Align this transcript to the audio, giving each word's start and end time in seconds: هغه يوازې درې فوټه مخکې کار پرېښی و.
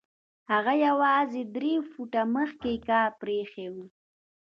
هغه 0.51 0.73
يوازې 0.87 1.41
درې 1.55 1.73
فوټه 1.91 2.21
مخکې 2.35 2.71
کار 2.87 3.09
پرېښی 3.21 3.67
و. 3.73 3.75